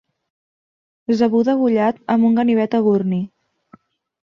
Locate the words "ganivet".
2.41-2.81